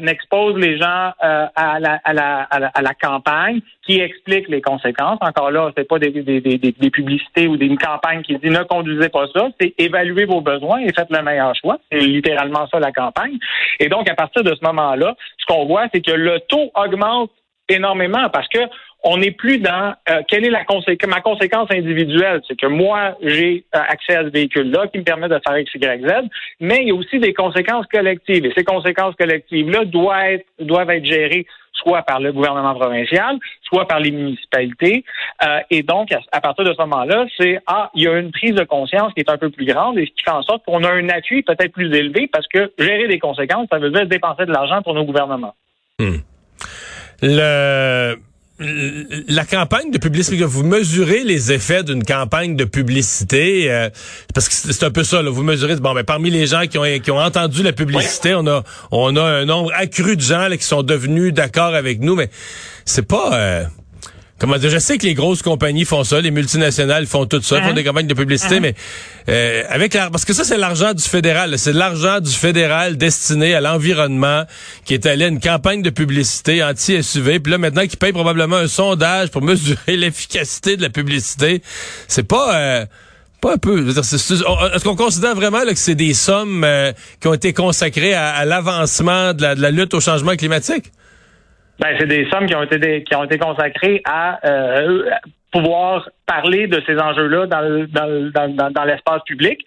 expose 0.05 0.55
les 0.57 0.77
gens 0.77 1.13
à 1.19 1.79
la, 1.79 1.99
à, 2.03 2.13
la, 2.13 2.41
à, 2.43 2.81
la, 2.81 2.93
campagne 2.93 3.61
qui 3.81 4.01
explique 4.01 4.49
les 4.49 4.61
conséquences. 4.61 5.17
Encore 5.21 5.51
là, 5.51 5.71
c'est 5.75 5.87
pas 5.87 5.97
des, 5.99 6.11
des, 6.11 6.41
des, 6.41 6.57
des 6.57 6.89
publicités 6.89 7.47
ou 7.47 7.55
une 7.55 7.77
campagne 7.77 8.21
qui 8.21 8.37
dit 8.37 8.49
ne 8.49 8.63
conduisez 8.63 9.07
pas 9.07 9.25
ça, 9.33 9.47
c'est 9.59 9.73
évaluer 9.77 10.25
vos 10.25 10.41
besoins 10.41 10.79
et 10.79 10.91
faites 10.93 11.09
le 11.09 11.23
meilleur 11.23 11.55
choix. 11.55 11.77
C'est 11.89 11.99
littéralement 11.99 12.67
ça 12.67 12.79
la 12.79 12.91
campagne. 12.91 13.37
Et 13.79 13.87
donc, 13.87 14.09
à 14.09 14.15
partir 14.15 14.43
de 14.43 14.53
ce 14.53 14.63
moment-là, 14.65 15.15
ce 15.37 15.45
qu'on 15.45 15.65
voit, 15.65 15.87
c'est 15.93 16.01
que 16.01 16.11
le 16.11 16.39
taux 16.41 16.71
augmente 16.75 17.31
énormément 17.69 18.29
parce 18.29 18.47
que 18.49 18.59
on 19.03 19.17
n'est 19.17 19.31
plus 19.31 19.59
dans 19.59 19.93
euh, 20.09 20.21
quelle 20.27 20.45
est 20.45 20.49
la 20.49 20.65
conséquence, 20.65 21.09
ma 21.09 21.21
conséquence 21.21 21.69
individuelle? 21.71 22.41
C'est 22.47 22.59
que 22.59 22.67
moi, 22.67 23.17
j'ai 23.21 23.63
euh, 23.75 23.79
accès 23.87 24.15
à 24.15 24.23
ce 24.23 24.29
véhicule-là 24.29 24.87
qui 24.87 24.99
me 24.99 25.03
permet 25.03 25.29
de 25.29 25.39
faire 25.45 25.57
X, 25.57 25.73
Y, 25.73 26.05
Z, 26.05 26.29
mais 26.59 26.79
il 26.81 26.89
y 26.89 26.91
a 26.91 26.95
aussi 26.95 27.19
des 27.19 27.33
conséquences 27.33 27.85
collectives. 27.87 28.45
Et 28.45 28.51
ces 28.55 28.63
conséquences 28.63 29.15
collectives-là 29.15 29.85
doivent 29.85 30.25
être, 30.25 30.45
doivent 30.59 30.89
être 30.89 31.05
gérées 31.05 31.45
soit 31.73 32.01
par 32.01 32.19
le 32.19 32.33
gouvernement 32.33 32.75
provincial, 32.75 33.37
soit 33.63 33.87
par 33.87 34.01
les 34.01 34.11
municipalités. 34.11 35.05
Euh, 35.45 35.59
et 35.69 35.81
donc, 35.81 36.09
à, 36.31 36.41
partir 36.41 36.65
de 36.65 36.73
ce 36.73 36.81
moment-là, 36.81 37.25
c'est 37.37 37.59
ah, 37.67 37.89
il 37.95 38.03
y 38.03 38.07
a 38.07 38.17
une 38.17 38.31
prise 38.31 38.53
de 38.53 38.65
conscience 38.65 39.13
qui 39.13 39.21
est 39.21 39.29
un 39.29 39.37
peu 39.37 39.49
plus 39.49 39.65
grande 39.65 39.97
et 39.97 40.05
ce 40.05 40.11
qui 40.11 40.23
fait 40.23 40.31
en 40.31 40.43
sorte 40.43 40.65
qu'on 40.65 40.83
a 40.83 40.91
un 40.91 41.07
appui 41.07 41.41
peut-être 41.43 41.71
plus 41.71 41.93
élevé 41.95 42.27
parce 42.27 42.47
que 42.47 42.73
gérer 42.77 43.07
des 43.07 43.19
conséquences, 43.19 43.67
ça 43.71 43.79
veut 43.79 43.91
dire 43.91 44.05
dépenser 44.07 44.45
de 44.45 44.51
l'argent 44.51 44.81
pour 44.81 44.93
nos 44.93 45.05
gouvernements. 45.05 45.55
Hmm. 45.99 46.17
Le 47.21 48.15
la 48.59 49.45
campagne 49.45 49.89
de 49.89 49.97
publicité, 49.97 50.43
vous 50.43 50.63
mesurez 50.63 51.23
les 51.23 51.51
effets 51.51 51.83
d'une 51.83 52.03
campagne 52.03 52.55
de 52.55 52.65
publicité, 52.65 53.71
euh, 53.71 53.89
parce 54.33 54.49
que 54.49 54.53
c'est 54.53 54.83
un 54.83 54.91
peu 54.91 55.03
ça, 55.03 55.21
vous 55.21 55.43
mesurez, 55.43 55.77
bon, 55.77 55.93
ben, 55.93 56.03
parmi 56.03 56.29
les 56.29 56.47
gens 56.47 56.63
qui 56.67 56.77
ont, 56.77 56.99
qui 56.99 57.11
ont 57.11 57.19
entendu 57.19 57.63
la 57.63 57.71
publicité, 57.71 58.35
on 58.35 58.45
a 58.47 58.63
on 58.91 59.15
a 59.15 59.23
un 59.23 59.45
nombre 59.45 59.71
accru 59.73 60.17
de 60.17 60.21
gens 60.21 60.47
qui 60.51 60.65
sont 60.65 60.83
devenus 60.83 61.33
d'accord 61.33 61.73
avec 61.73 62.01
nous, 62.01 62.15
mais 62.15 62.29
c'est 62.85 63.07
pas... 63.07 63.33
Euh, 63.33 63.63
Comment 64.39 64.57
dire, 64.57 64.69
je 64.69 64.79
sais 64.79 64.97
que 64.97 65.05
les 65.05 65.13
grosses 65.13 65.41
compagnies 65.41 65.83
font 65.83 66.05
ça, 66.05 66.21
les 66.21 66.31
multinationales 66.31 67.07
font 67.07 67.25
tout 67.25 67.41
ça, 67.41 67.61
font 67.61 67.69
hein? 67.69 67.73
des 67.73 67.83
campagnes 67.83 68.07
de 68.07 68.13
publicité, 68.13 68.55
hein? 68.55 68.59
mais 68.61 68.73
euh, 69.27 69.63
avec 69.69 69.93
la, 69.93 70.09
parce 70.09 70.23
que 70.23 70.33
ça 70.33 70.45
c'est 70.45 70.57
l'argent 70.57 70.93
du 70.93 71.03
fédéral, 71.03 71.59
c'est 71.59 71.73
l'argent 71.73 72.21
du 72.21 72.31
fédéral 72.31 72.95
destiné 72.95 73.53
à 73.53 73.59
l'environnement 73.59 74.45
qui 74.85 74.93
est 74.93 75.05
allé 75.05 75.25
à 75.25 75.27
une 75.27 75.41
campagne 75.41 75.81
de 75.81 75.89
publicité 75.89 76.63
anti-SUV, 76.63 77.41
puis 77.41 77.51
là 77.51 77.57
maintenant 77.57 77.85
qui 77.85 77.97
paye 77.97 78.13
probablement 78.13 78.55
un 78.55 78.69
sondage 78.69 79.29
pour 79.29 79.41
mesurer 79.43 79.97
l'efficacité 79.97 80.77
de 80.77 80.83
la 80.83 80.89
publicité, 80.89 81.61
c'est 82.07 82.23
pas 82.23 82.55
euh, 82.55 82.85
pas 83.41 83.53
un 83.53 83.57
peu. 83.57 83.89
Est-ce 83.89 84.83
qu'on 84.83 84.95
considère 84.95 85.35
vraiment 85.35 85.65
que 85.65 85.75
c'est 85.75 85.95
des 85.95 86.13
sommes 86.13 86.63
euh, 86.63 86.93
qui 87.19 87.27
ont 87.27 87.33
été 87.33 87.53
consacrées 87.53 88.13
à, 88.13 88.45
l'avancement 88.45 89.33
de 89.33 89.43
la 89.43 89.71
lutte 89.71 89.93
au 89.93 89.99
changement 89.99 90.35
climatique? 90.35 90.91
Ben, 91.79 91.95
c'est 91.97 92.07
des 92.07 92.29
sommes 92.29 92.45
qui 92.45 92.55
ont 92.55 92.63
été 92.63 93.03
qui 93.03 93.15
ont 93.15 93.23
été 93.23 93.37
consacrées 93.37 94.01
à 94.05 94.39
euh, 94.45 95.09
pouvoir 95.51 96.09
parler 96.25 96.67
de 96.67 96.81
ces 96.85 96.99
enjeux-là 96.99 97.47
dans, 97.47 97.87
dans, 97.89 98.71
dans, 98.71 98.83
l'espace 98.83 99.23
public. 99.25 99.65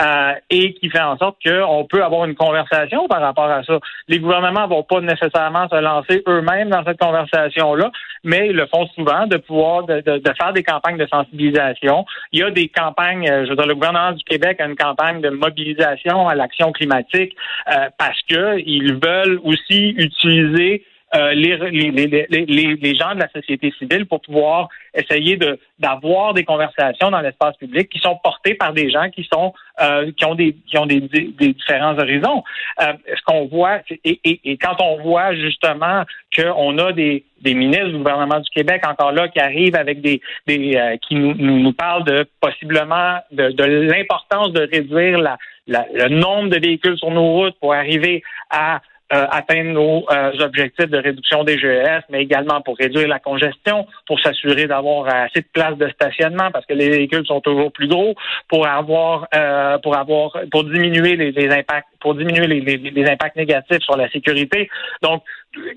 Euh, 0.00 0.32
et 0.48 0.72
qui 0.72 0.88
fait 0.88 1.02
en 1.02 1.18
sorte 1.18 1.36
qu'on 1.44 1.84
peut 1.84 2.02
avoir 2.02 2.24
une 2.24 2.34
conversation 2.34 3.08
par 3.08 3.20
rapport 3.20 3.50
à 3.50 3.62
ça. 3.62 3.78
Les 4.08 4.20
gouvernements 4.20 4.66
vont 4.66 4.84
pas 4.84 5.02
nécessairement 5.02 5.68
se 5.68 5.78
lancer 5.78 6.22
eux-mêmes 6.26 6.70
dans 6.70 6.82
cette 6.82 6.98
conversation-là, 6.98 7.90
mais 8.24 8.48
ils 8.48 8.56
le 8.56 8.66
font 8.74 8.86
souvent 8.94 9.26
de 9.26 9.36
pouvoir 9.36 9.84
de, 9.84 10.00
de, 10.00 10.32
faire 10.40 10.54
des 10.54 10.62
campagnes 10.62 10.96
de 10.96 11.06
sensibilisation. 11.06 12.06
Il 12.32 12.40
y 12.40 12.42
a 12.42 12.50
des 12.50 12.68
campagnes, 12.68 13.28
euh, 13.28 13.44
je 13.44 13.50
veux 13.50 13.56
dire, 13.56 13.66
le 13.66 13.74
gouvernement 13.74 14.12
du 14.12 14.24
Québec 14.24 14.62
a 14.62 14.64
une 14.66 14.76
campagne 14.76 15.20
de 15.20 15.28
mobilisation 15.28 16.26
à 16.26 16.34
l'action 16.34 16.72
climatique 16.72 17.36
euh, 17.68 17.90
parce 17.98 18.20
que 18.30 18.58
ils 18.64 18.94
veulent 18.94 19.40
aussi 19.44 19.90
utiliser 19.90 20.86
euh, 21.14 21.34
les, 21.34 21.56
les, 21.56 21.90
les, 21.90 22.76
les, 22.76 22.94
gens 22.94 23.14
de 23.14 23.20
la 23.20 23.28
société 23.30 23.72
civile 23.78 24.06
pour 24.06 24.20
pouvoir 24.20 24.68
essayer 24.94 25.36
de 25.36 25.58
d'avoir 25.78 26.32
des 26.32 26.44
conversations 26.44 27.10
dans 27.10 27.20
l'espace 27.20 27.56
public 27.56 27.88
qui 27.88 27.98
sont 27.98 28.18
portées 28.22 28.54
par 28.54 28.72
des 28.72 28.90
gens 28.90 29.10
qui 29.10 29.28
sont 29.30 29.52
euh, 29.80 30.10
qui 30.16 30.24
ont 30.24 30.34
des 30.34 30.56
qui 30.66 30.78
ont 30.78 30.86
des, 30.86 31.00
des, 31.00 31.52
différents 31.52 31.98
horizons. 31.98 32.42
Euh, 32.80 32.92
ce 33.14 33.22
qu'on 33.26 33.46
voit 33.46 33.80
et, 34.04 34.20
et, 34.24 34.40
et, 34.44 34.56
quand 34.56 34.76
on 34.80 35.02
voit 35.02 35.34
justement 35.34 36.04
qu'on 36.36 36.78
a 36.78 36.92
des, 36.92 37.24
des 37.42 37.54
ministres 37.54 37.88
du 37.88 37.98
gouvernement 37.98 38.40
du 38.40 38.48
Québec 38.50 38.82
encore 38.86 39.12
là 39.12 39.28
qui 39.28 39.40
arrivent 39.40 39.76
avec 39.76 40.00
des, 40.00 40.20
des 40.46 40.76
euh, 40.76 40.96
qui 41.06 41.14
nous, 41.14 41.34
nous, 41.34 41.72
parlent 41.72 42.04
de 42.04 42.26
possiblement 42.40 43.18
de, 43.32 43.50
de 43.50 43.64
l'importance 43.64 44.52
de 44.52 44.68
réduire 44.70 45.18
la, 45.18 45.36
la, 45.66 45.86
le 45.92 46.08
nombre 46.08 46.48
de 46.48 46.58
véhicules 46.58 46.96
sur 46.96 47.10
nos 47.10 47.32
routes 47.32 47.58
pour 47.60 47.74
arriver 47.74 48.22
à 48.50 48.80
euh, 49.12 49.26
atteindre 49.30 49.72
nos 49.72 50.06
euh, 50.10 50.32
objectifs 50.40 50.88
de 50.88 50.96
réduction 50.96 51.44
des 51.44 51.58
GES, 51.58 52.02
mais 52.08 52.22
également 52.22 52.62
pour 52.62 52.78
réduire 52.78 53.08
la 53.08 53.18
congestion, 53.18 53.86
pour 54.06 54.18
s'assurer 54.20 54.66
d'avoir 54.66 55.06
assez 55.06 55.40
de 55.40 55.46
places 55.52 55.76
de 55.76 55.88
stationnement 55.90 56.50
parce 56.50 56.64
que 56.64 56.72
les 56.72 56.88
véhicules 56.88 57.26
sont 57.26 57.42
toujours 57.42 57.70
plus 57.72 57.88
gros, 57.88 58.14
pour 58.48 58.66
avoir 58.66 59.26
euh, 59.34 59.76
pour 59.78 59.96
avoir 59.96 60.32
pour 60.50 60.64
diminuer 60.64 61.16
les, 61.16 61.50
impacts 61.50 61.88
pour 62.00 62.14
diminuer 62.14 62.46
les, 62.46 62.60
les, 62.60 63.10
impacts 63.10 63.36
négatifs 63.36 63.82
sur 63.82 63.96
la 63.96 64.08
sécurité. 64.08 64.70
Donc, 65.02 65.22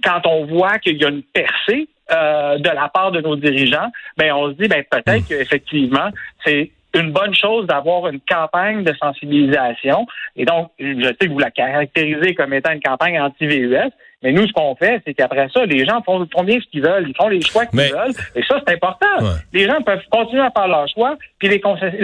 quand 0.03 0.25
on 0.25 0.45
voit 0.45 0.79
qu'il 0.79 0.95
y 0.95 1.03
a 1.03 1.09
une 1.09 1.23
percée 1.23 1.89
de 2.09 2.69
la 2.69 2.87
part 2.87 3.11
de 3.11 3.19
nos 3.19 3.35
dirigeants, 3.35 3.91
ben 4.15 4.31
on 4.31 4.49
se 4.49 4.53
dit 4.53 4.67
ben 4.67 4.83
peut-être 4.89 5.23
mmh. 5.23 5.27
qu'effectivement 5.27 6.09
c'est 6.45 6.71
une 6.95 7.11
bonne 7.11 7.35
chose 7.35 7.67
d'avoir 7.67 8.07
une 8.07 8.19
campagne 8.21 8.83
de 8.83 8.93
sensibilisation. 9.01 10.07
Et 10.35 10.45
donc, 10.45 10.71
je 10.79 11.07
sais 11.07 11.27
que 11.27 11.31
vous 11.31 11.39
la 11.39 11.51
caractérisez 11.51 12.33
comme 12.35 12.53
étant 12.53 12.71
une 12.71 12.81
campagne 12.81 13.19
anti-VUS, 13.19 13.91
mais 14.23 14.31
nous, 14.31 14.47
ce 14.47 14.53
qu'on 14.53 14.75
fait, 14.75 15.01
c'est 15.05 15.13
qu'après 15.13 15.49
ça, 15.53 15.65
les 15.65 15.85
gens 15.85 16.01
font, 16.01 16.25
bien 16.43 16.59
ce 16.59 16.65
qu'ils 16.71 16.81
veulent, 16.81 17.07
ils 17.07 17.15
font 17.15 17.27
les 17.27 17.41
choix 17.41 17.65
qu'ils 17.67 17.79
veulent, 17.79 18.13
et 18.35 18.41
ça, 18.43 18.59
c'est 18.65 18.73
important. 18.73 19.05
Les 19.53 19.67
gens 19.67 19.81
peuvent 19.81 20.01
continuer 20.09 20.41
à 20.41 20.51
faire 20.51 20.67
leurs 20.67 20.87
choix, 20.87 21.15
puis 21.37 21.49
l'industrie 21.49 21.99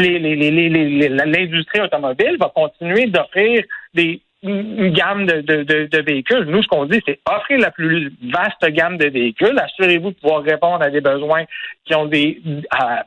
les, 1.80 1.82
automobile 1.82 2.38
va 2.40 2.52
continuer 2.54 3.08
d'offrir 3.08 3.64
des 3.94 4.22
une 4.44 4.90
gamme 4.90 5.28
de, 5.28 5.42
de, 5.42 5.86
de, 5.86 6.02
véhicules. 6.02 6.46
Nous, 6.46 6.64
ce 6.64 6.68
qu'on 6.68 6.86
dit, 6.86 7.00
c'est 7.06 7.20
offrir 7.30 7.60
la 7.60 7.70
plus 7.70 8.12
vaste 8.24 8.66
gamme 8.74 8.98
de 8.98 9.08
véhicules. 9.08 9.58
Assurez-vous 9.58 10.12
de 10.12 10.16
pouvoir 10.16 10.42
répondre 10.42 10.82
à 10.82 10.90
des 10.90 11.02
besoins 11.02 11.44
qui 11.86 11.94
ont 11.94 12.06
des 12.06 12.42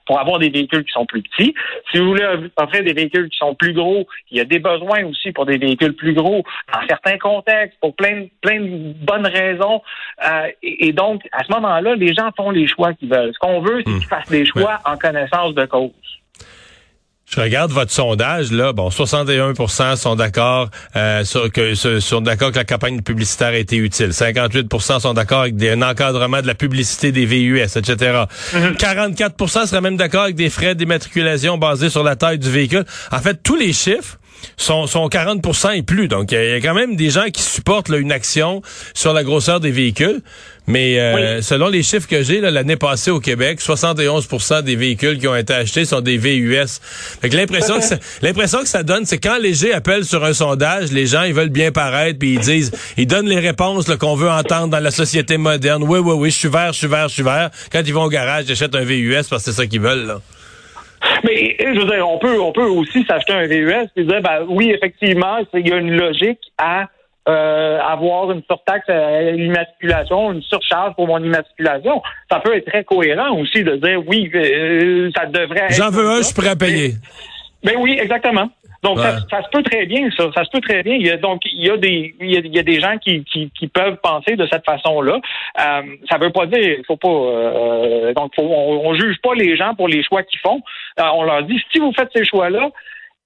pour 0.07 0.21
avoir 0.21 0.39
des 0.39 0.51
véhicules 0.51 0.85
qui 0.85 0.93
sont 0.93 1.07
plus 1.07 1.23
petits. 1.23 1.53
Si 1.91 1.99
vous 1.99 2.07
voulez 2.07 2.25
offrir 2.57 2.85
des 2.85 2.93
véhicules 2.93 3.29
qui 3.29 3.37
sont 3.37 3.55
plus 3.55 3.73
gros, 3.73 4.07
il 4.31 4.39
y 4.39 4.41
a 4.41 4.45
des 4.45 4.61
besoins 4.61 5.05
aussi 5.07 5.33
pour 5.33 5.45
des 5.47 5.59
véhicules 5.59 5.95
plus 5.95 6.15
gros 6.15 6.45
dans 6.73 6.87
certains 6.89 7.19
contextes, 7.19 7.79
pour 7.81 7.97
plein, 7.97 8.27
plein 8.41 8.61
de 8.61 8.93
bonnes 9.05 9.27
raisons. 9.27 9.83
Euh, 10.25 10.49
et, 10.63 10.93
donc, 10.93 11.23
à 11.33 11.43
ce 11.43 11.53
moment-là, 11.53 11.97
les 11.97 12.15
gens 12.15 12.31
font 12.37 12.51
les 12.51 12.69
choix 12.69 12.95
qu'ils 12.95 13.11
veulent. 13.11 13.33
Ce 13.35 13.39
qu'on 13.39 13.61
veut, 13.61 13.79
c'est 13.79 13.85
qu'ils 13.85 13.97
hmm. 13.97 14.03
fassent 14.03 14.31
des 14.31 14.47
choix 14.47 14.79
en 14.85 14.97
connaissance 14.97 15.55
de 15.55 15.65
cause. 15.65 15.91
Je 17.27 17.41
regarde 17.41 17.73
votre 17.73 17.91
sondage 17.91 18.53
là, 18.53 18.73
bon 18.73 18.91
61% 18.91 19.97
sont 19.97 20.15
d'accord 20.15 20.69
euh, 20.95 21.25
sur 21.25 21.51
que 21.51 21.75
sont 21.75 22.21
d'accord 22.21 22.53
que 22.53 22.59
la 22.59 22.65
campagne 22.65 23.01
publicitaire 23.01 23.49
a 23.49 23.57
été 23.57 23.77
utile. 23.77 24.09
58% 24.09 25.01
sont 25.01 25.15
d'accord 25.15 25.43
avec 25.43 25.61
un 25.63 25.83
encadrement 25.83 26.43
de 26.43 26.47
la 26.47 26.55
publicité 26.55 27.13
des 27.13 27.25
VUS, 27.25 27.61
etc. 27.61 28.25
44 28.79 29.37
mm-hmm. 29.37 29.67
seraient 29.67 29.81
même 29.81 29.97
d'accord 29.97 30.25
avec 30.25 30.37
des 30.37 30.51
frais 30.51 30.75
d'immatriculation 30.75 31.57
basés 31.57 31.91
sur 31.91 32.05
la 32.05 32.15
taille 32.15 32.39
du 32.39 32.51
véhicule. 32.51 32.85
En 33.11 33.19
fait, 33.19 33.43
tous 33.43 33.57
les 33.57 33.73
chiffres 33.73 34.19
sont, 34.57 34.87
sont 34.87 35.09
40% 35.09 35.77
et 35.77 35.83
plus. 35.83 36.09
Donc, 36.09 36.33
il 36.33 36.39
y, 36.39 36.53
a 36.53 36.61
quand 36.61 36.75
même 36.75 36.97
des 36.97 37.11
gens 37.11 37.27
qui 37.33 37.43
supportent 37.43 37.89
une 37.89 38.13
action 38.13 38.63
sur 38.95 39.13
la 39.13 39.25
grosseur 39.25 39.61
des 39.61 39.71
véhicules. 39.71 40.23
Mais 40.67 40.99
euh, 40.99 41.43
selon 41.43 41.69
les 41.69 41.83
chiffres 41.83 42.09
que 42.09 42.23
j'ai, 42.23 42.41
l'année 42.41 42.77
passée 42.77 43.11
au 43.11 43.21
Québec, 43.21 43.61
71% 43.61 44.63
des 44.63 44.77
véhicules 44.77 45.19
qui 45.19 45.29
ont 45.29 45.37
été 45.37 45.53
achetés 45.53 45.85
sont 45.85 46.01
des 46.01 46.17
VUS. 46.17 46.81
Fait 47.21 47.29
que 47.29 47.37
l'impression 47.37 47.77
que 47.77 47.85
ça, 47.85 47.97
l'impression 48.23 48.61
que 48.61 48.69
ça 48.69 48.83
donne, 48.83 49.05
c'est 49.05 49.19
quand 49.19 49.37
Léger 49.39 49.75
appelle 49.75 50.07
sur 50.07 50.25
un 50.25 50.33
sondage, 50.33 50.91
les 50.91 51.07
gens 51.07 51.23
ils 51.25 51.35
veulent 51.35 51.51
bien 51.51 51.71
paraître, 51.71 52.19
puis 52.19 52.35
ils 52.35 52.41
disent, 52.41 52.73
ils 52.97 53.07
donnent 53.07 53.29
les 53.29 53.41
réponses 53.41 53.85
qu'on 53.99 54.15
veut 54.15 54.31
entendre 54.31 54.69
dans 54.69 54.81
la 54.81 54.91
société 54.91 55.37
moderne. 55.37 55.83
Oui, 55.83 55.99
oui, 55.99 56.15
oui, 56.17 56.31
je 56.31 56.39
suis 56.39 56.49
vert, 56.49 56.73
je 56.73 56.79
suis 56.79 56.87
vert, 56.87 57.09
je 57.09 57.15
suis 57.15 57.23
vert. 57.23 57.51
Quand 57.71 57.83
ils 57.85 57.93
vont 57.93 58.05
au 58.05 58.09
garage, 58.09 58.45
ils 58.49 58.53
achètent 58.53 58.75
un 58.75 58.85
VUS 58.85 59.15
parce 59.29 59.45
que 59.45 59.51
c'est 59.51 59.57
ça 59.57 59.67
qu'ils 59.67 59.83
veulent. 59.83 60.07
Là. 60.07 60.21
Mais 61.25 61.57
je 61.59 61.81
veux 61.81 61.87
dire, 61.87 62.09
on 62.09 62.19
peut, 62.19 62.39
on 62.41 62.53
peut 62.53 62.67
aussi 62.67 63.05
s'acheter 63.05 63.33
un 63.33 63.47
VUS 63.47 63.89
et 63.97 64.05
dire, 64.05 64.21
ben 64.21 64.45
oui, 64.49 64.71
effectivement, 64.71 65.39
il 65.55 65.67
y 65.67 65.73
a 65.73 65.77
une 65.77 65.97
logique 65.97 66.41
à 66.59 66.89
euh, 67.27 67.79
avoir 67.81 68.31
une 68.31 68.43
surtaxe 68.43 68.87
à 68.91 69.31
l'immatriculation, 69.31 70.33
une 70.33 70.43
surcharge 70.43 70.95
pour 70.95 71.07
mon 71.07 71.19
immatriculation. 71.19 72.03
Ça 72.31 72.41
peut 72.41 72.55
être 72.55 72.67
très 72.67 72.85
cohérent 72.85 73.35
aussi 73.39 73.65
de 73.65 73.77
dire 73.77 74.03
oui, 74.07 74.31
euh, 74.35 75.11
ça 75.17 75.25
devrait. 75.25 75.71
J'en 75.71 75.91
veux 75.91 76.07
un, 76.07 76.19
je 76.19 76.25
suis 76.25 76.35
prêt 76.35 76.51
à 76.51 76.57
payer. 76.57 76.93
Ben 77.63 77.77
oui, 77.79 77.97
exactement. 77.99 78.51
Donc 78.85 78.99
ça, 78.99 79.43
se 79.43 79.49
peut 79.51 79.63
très 79.63 79.87
bien, 79.87 80.11
ça. 80.17 80.31
Ça 80.37 80.45
se 80.45 80.51
peut 80.51 80.61
très 80.61 80.83
bien. 80.83 80.95
Il 80.95 81.07
y 81.07 81.11
a, 81.11 81.17
donc 81.17 81.41
il 81.47 81.65
y 81.65 81.71
a 81.71 81.77
des 81.79 82.15
il 82.21 82.55
y 82.55 82.59
a, 82.59 82.63
des 82.63 82.81
gens 82.81 82.99
qui, 82.99 83.25
qui, 83.25 83.51
qui, 83.59 83.67
peuvent 83.67 83.97
penser 84.03 84.37
de 84.37 84.47
cette 84.47 84.65
façon-là. 84.67 85.21
Euh, 85.59 85.83
ça 86.11 86.19
veut 86.19 86.31
pas 86.31 86.45
dire 86.45 86.77
faut 86.87 86.99
pas 86.99 87.09
euh, 87.09 88.13
donc 88.13 88.33
on, 88.37 88.43
on, 88.85 88.95
juge 88.95 89.17
pas 89.23 89.35
les 89.35 89.57
gens 89.57 89.75
pour 89.75 89.89
les 89.89 90.03
choix 90.05 90.23
qu'ils 90.23 90.41
font. 90.41 90.61
Euh, 91.01 91.05
on 91.15 91.23
leur 91.23 91.43
dit 91.45 91.59
si 91.73 91.79
vous 91.79 91.93
faites 91.95 92.11
ces 92.15 92.27
choix-là, 92.27 92.69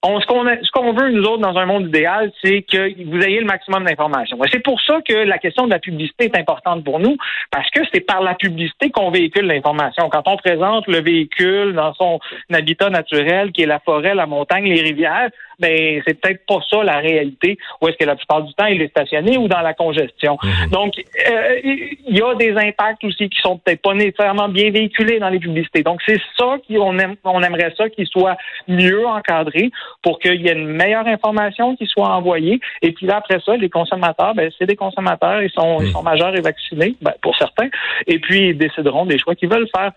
on, 0.02 0.20
ce 0.20 0.26
qu'on 0.26 0.92
veut 0.92 1.10
nous 1.10 1.24
autres 1.24 1.42
dans 1.42 1.56
un 1.56 1.66
monde 1.66 1.88
idéal, 1.88 2.30
c'est 2.42 2.62
que 2.62 3.04
vous 3.04 3.20
ayez 3.20 3.40
le 3.40 3.46
maximum 3.46 3.84
d'informations. 3.84 4.38
C'est 4.52 4.62
pour 4.62 4.80
ça 4.80 5.00
que 5.06 5.12
la 5.12 5.38
question 5.38 5.66
de 5.66 5.70
la 5.70 5.80
publicité 5.80 6.26
est 6.26 6.38
importante 6.38 6.84
pour 6.84 7.00
nous, 7.00 7.16
parce 7.50 7.68
que 7.70 7.80
c'est 7.92 8.00
par 8.00 8.22
la 8.22 8.34
publicité 8.34 8.90
qu'on 8.90 9.10
véhicule 9.10 9.46
l'information. 9.46 10.08
Quand 10.08 10.22
on 10.26 10.36
présente 10.36 10.86
le 10.86 11.00
véhicule 11.00 11.72
dans 11.74 11.92
son 11.94 12.20
habitat 12.52 12.90
naturel, 12.90 13.50
qui 13.50 13.62
est 13.62 13.66
la 13.66 13.80
forêt, 13.80 14.14
la 14.14 14.26
montagne, 14.26 14.64
les 14.64 14.82
rivières, 14.82 15.30
ben 15.58 16.00
c'est 16.06 16.14
peut-être 16.20 16.46
pas 16.46 16.60
ça 16.70 16.84
la 16.84 16.98
réalité. 16.98 17.58
Où 17.80 17.88
est-ce 17.88 17.96
que 17.96 18.04
la 18.04 18.16
plupart 18.16 18.42
du 18.42 18.54
temps 18.54 18.66
il 18.66 18.80
est 18.80 18.88
stationné 18.88 19.36
ou 19.38 19.48
dans 19.48 19.60
la 19.60 19.74
congestion. 19.74 20.38
Mhm. 20.42 20.70
Donc 20.70 20.94
euh, 20.98 21.60
il 21.64 22.16
y 22.16 22.22
a 22.22 22.34
des 22.34 22.52
impacts 22.52 23.02
aussi 23.04 23.28
qui 23.28 23.40
sont 23.40 23.58
peut-être 23.58 23.82
pas 23.82 23.94
nécessairement 23.94 24.48
bien 24.48 24.70
véhiculés 24.70 25.18
dans 25.18 25.28
les 25.28 25.40
publicités. 25.40 25.82
Donc 25.82 26.00
c'est 26.06 26.20
ça 26.36 26.56
qu'on 26.68 26.98
aime, 26.98 27.16
on 27.24 27.42
aimerait 27.42 27.74
ça 27.76 27.88
qu'il 27.88 28.06
soit 28.06 28.36
mieux 28.68 29.06
encadré 29.06 29.70
pour 30.02 30.18
qu'il 30.18 30.40
y 30.40 30.48
ait 30.48 30.52
une 30.52 30.68
meilleure 30.68 31.06
information 31.06 31.76
qui 31.76 31.86
soit 31.86 32.08
envoyée. 32.08 32.60
Et 32.82 32.92
puis 32.92 33.06
là 33.06 33.16
après 33.16 33.40
ça, 33.44 33.56
les 33.56 33.70
consommateurs, 33.70 34.34
ben 34.34 34.50
c'est 34.58 34.66
des 34.66 34.76
consommateurs, 34.76 35.42
ils 35.42 35.50
sont, 35.50 35.78
ils 35.80 35.86
mhm. 35.86 35.92
sont 35.92 36.02
majeurs 36.02 36.34
et 36.34 36.40
vaccinés, 36.40 36.96
ben, 37.00 37.12
pour 37.22 37.36
certains. 37.36 37.68
Et 38.06 38.18
puis 38.18 38.50
ils 38.50 38.58
décideront 38.58 39.06
des 39.06 39.18
choix 39.18 39.34
qu'ils 39.34 39.50
veulent 39.50 39.68
faire. 39.74 39.92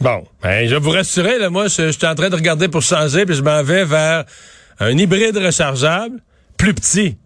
Bon, 0.00 0.24
ben, 0.42 0.66
je 0.66 0.74
vais 0.74 0.80
vous 0.80 0.90
rassurer, 0.90 1.38
là, 1.38 1.50
moi, 1.50 1.64
je, 1.64 1.90
suis 1.90 2.06
en 2.06 2.14
train 2.14 2.28
de 2.28 2.34
regarder 2.34 2.68
pour 2.68 2.82
changer, 2.82 3.24
puis 3.24 3.34
je 3.34 3.42
m'en 3.42 3.62
vais 3.62 3.84
vers 3.84 4.24
un 4.78 4.96
hybride 4.96 5.36
rechargeable 5.36 6.20
plus 6.58 6.74
petit. 6.74 7.18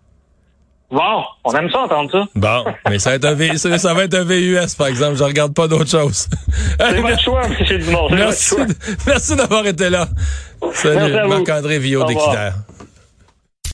Bon, 0.95 1.25
on 1.43 1.53
aime 1.55 1.69
ça 1.71 1.81
entendre 1.81 2.09
ça. 2.09 2.25
Bon, 2.37 2.65
mais 2.89 3.01
ça 3.01 3.11
va 3.11 3.17
être 3.17 3.25
un, 3.25 3.79
ça, 3.79 3.95
va 3.95 4.05
être 4.05 4.15
un 4.15 4.23
VUS, 4.23 4.77
par 4.79 4.87
exemple. 4.87 5.17
Je 5.17 5.25
regarde 5.25 5.53
pas 5.53 5.67
d'autre 5.67 5.91
chose. 5.91 6.29
C'est 6.79 7.01
votre 7.01 7.21
choix, 7.21 7.43
M. 7.69 7.79
Dumont. 7.79 8.09
Merci, 8.11 8.55
merci 9.05 9.35
d'avoir 9.35 9.67
été 9.67 9.91
là. 9.91 10.07
Salut, 10.73 11.29
Marc-André 11.29 11.81
Villot 11.81 12.05
d'Équiterre. 12.05 12.55